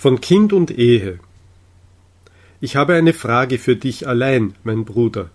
[0.00, 1.18] Von Kind und Ehe.
[2.62, 5.28] Ich habe eine Frage für dich allein, mein Bruder.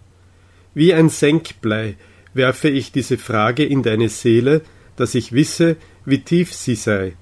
[0.74, 1.98] Wie ein Senkblei
[2.34, 4.64] werfe ich diese Frage in deine Seele,
[4.96, 7.14] dass ich wisse, wie tief sie sei.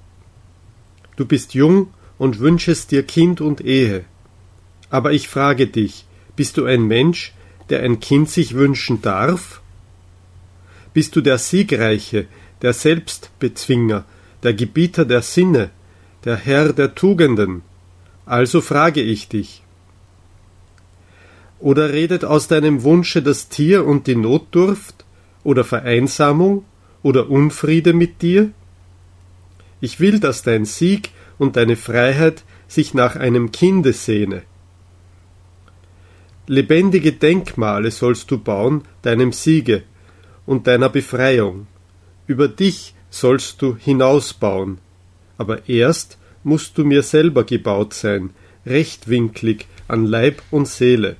[1.16, 4.06] Du bist jung und wünschest dir Kind und Ehe.
[4.88, 6.06] Aber ich frage dich,
[6.36, 7.34] bist du ein Mensch,
[7.68, 9.60] der ein Kind sich wünschen darf?
[10.94, 12.26] Bist du der Siegreiche,
[12.62, 14.06] der Selbstbezwinger,
[14.42, 15.72] der Gebieter der Sinne,
[16.24, 17.62] der Herr der Tugenden.
[18.26, 19.62] Also frage ich dich.
[21.60, 25.04] Oder redet aus deinem Wunsche das Tier und die Notdurft,
[25.44, 26.64] oder Vereinsamung,
[27.02, 28.50] oder Unfriede mit dir?
[29.80, 34.42] Ich will, dass dein Sieg und deine Freiheit sich nach einem Kinde sehne.
[36.46, 39.82] Lebendige Denkmale sollst du bauen deinem Siege
[40.46, 41.66] und deiner Befreiung.
[42.26, 44.78] Über dich sollst du hinausbauen,
[45.38, 48.30] aber erst musst du mir selber gebaut sein,
[48.66, 51.16] rechtwinklig an Leib und Seele.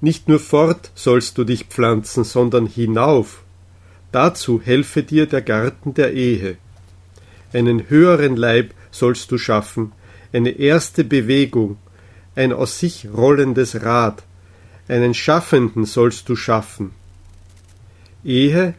[0.00, 3.42] Nicht nur fort sollst du dich pflanzen, sondern hinauf.
[4.12, 6.56] Dazu helfe dir der Garten der Ehe.
[7.52, 9.92] Einen höheren Leib sollst du schaffen,
[10.32, 11.78] eine erste Bewegung,
[12.36, 14.22] ein aus sich rollendes Rad,
[14.86, 16.92] einen Schaffenden sollst du schaffen.
[18.24, 18.74] Ehe,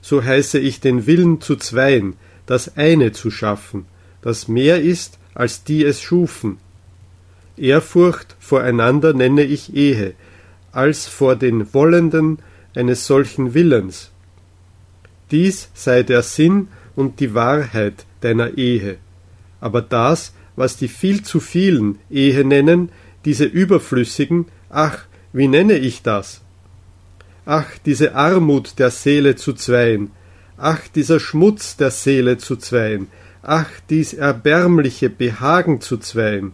[0.00, 2.14] so heiße ich den Willen zu zweien,
[2.46, 3.86] das eine zu schaffen,
[4.22, 6.58] das mehr ist, als die es schufen.
[7.56, 10.14] Ehrfurcht voreinander nenne ich Ehe,
[10.72, 12.38] als vor den Wollenden
[12.74, 14.10] eines solchen Willens.
[15.30, 18.98] Dies sei der Sinn und die Wahrheit deiner Ehe.
[19.60, 22.90] Aber das, was die viel zu vielen Ehe nennen,
[23.24, 26.42] diese überflüssigen, ach, wie nenne ich das?
[27.44, 30.10] Ach, diese Armut der Seele zu zweien,
[30.58, 33.08] ach, dieser Schmutz der Seele zu zweien,
[33.42, 36.52] ach, dies erbärmliche Behagen zu zweien.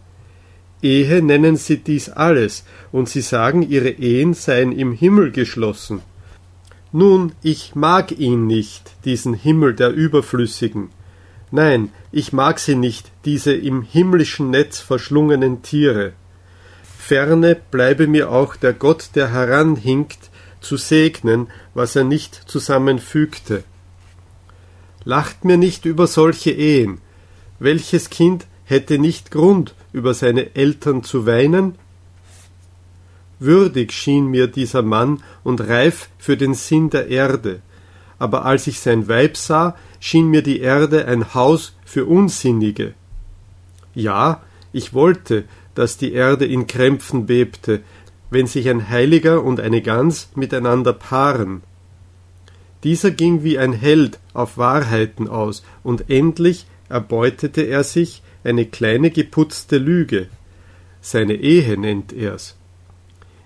[0.82, 6.00] Ehe nennen sie dies alles, und sie sagen, ihre Ehen seien im Himmel geschlossen.
[6.90, 10.90] Nun, ich mag ihn nicht, diesen Himmel der Überflüssigen.
[11.50, 16.12] Nein, ich mag sie nicht, diese im himmlischen Netz verschlungenen Tiere.
[16.98, 23.64] Ferne bleibe mir auch der Gott, der heranhinkt, zu segnen, was er nicht zusammenfügte.
[25.04, 26.98] Lacht mir nicht über solche Ehen.
[27.58, 31.76] Welches Kind hätte nicht Grund, über seine Eltern zu weinen?
[33.38, 37.60] Würdig schien mir dieser Mann und reif für den Sinn der Erde,
[38.18, 42.94] aber als ich sein Weib sah, schien mir die Erde ein Haus für Unsinnige.
[43.94, 44.42] Ja,
[44.72, 47.82] ich wollte, dass die Erde in Krämpfen bebte,
[48.30, 51.62] wenn sich ein Heiliger und eine Gans miteinander paaren.
[52.84, 59.10] Dieser ging wie ein Held auf Wahrheiten aus, und endlich erbeutete er sich eine kleine
[59.10, 60.28] geputzte Lüge.
[61.00, 62.56] Seine Ehe nennt er's.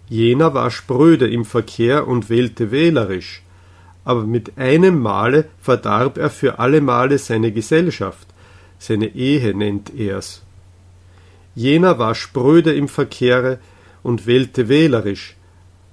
[0.08, 3.42] Jener war spröde im Verkehr und wählte wählerisch,
[4.04, 8.28] aber mit einem Male verdarb er für alle Male seine Gesellschaft.
[8.78, 10.42] Seine Ehe nennt er's.
[11.54, 13.58] Jener war spröde im Verkehre
[14.02, 15.35] und wählte wählerisch,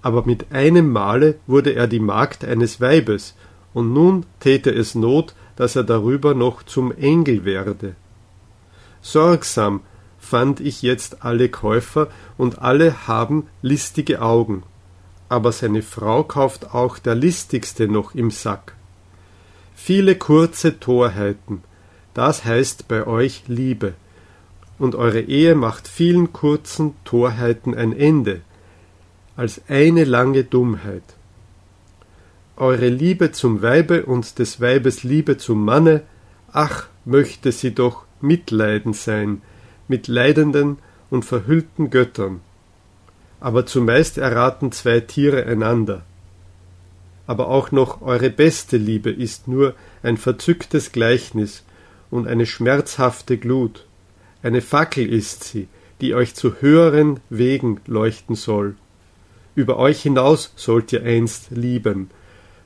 [0.03, 3.35] aber mit einem Male wurde er die Magd eines Weibes,
[3.73, 7.95] und nun täte es Not, dass er darüber noch zum Engel werde.
[9.01, 9.81] Sorgsam
[10.19, 14.63] fand ich jetzt alle Käufer, und alle haben listige Augen,
[15.29, 18.75] aber seine Frau kauft auch der listigste noch im Sack.
[19.73, 21.63] Viele kurze Torheiten,
[22.13, 23.93] das heißt bei euch Liebe,
[24.79, 28.41] und eure Ehe macht vielen kurzen Torheiten ein Ende,
[29.35, 31.03] als eine lange Dummheit.
[32.55, 36.03] Eure Liebe zum Weibe und des Weibes Liebe zum Manne,
[36.51, 39.41] ach, möchte sie doch Mitleiden sein,
[39.87, 40.77] mit leidenden
[41.09, 42.41] und verhüllten Göttern.
[43.39, 46.03] Aber zumeist erraten zwei Tiere einander.
[47.25, 51.63] Aber auch noch eure beste Liebe ist nur ein verzücktes Gleichnis
[52.11, 53.85] und eine schmerzhafte Glut.
[54.43, 55.67] Eine Fackel ist sie,
[56.01, 58.75] die euch zu höheren Wegen leuchten soll.
[59.55, 62.09] Über euch hinaus sollt ihr einst lieben.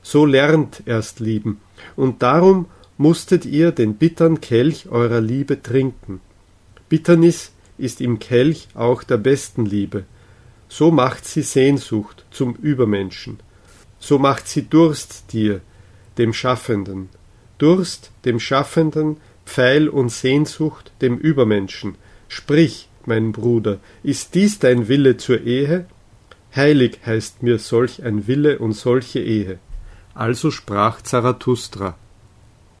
[0.02, 1.60] So lernt erst lieben.
[1.96, 6.20] Und darum musstet ihr den bittern Kelch eurer Liebe trinken.
[6.88, 10.04] Bitternis ist im Kelch auch der besten Liebe.
[10.68, 13.38] So macht sie Sehnsucht zum Übermenschen.
[13.98, 15.60] So macht sie Durst dir,
[16.18, 17.08] dem Schaffenden.
[17.58, 21.96] Durst dem Schaffenden, Pfeil und Sehnsucht dem Übermenschen.
[22.28, 25.86] Sprich, mein Bruder, ist dies dein Wille zur Ehe?
[26.54, 29.58] Heilig heißt mir solch ein Wille und solche Ehe.
[30.14, 31.96] Also sprach Zarathustra.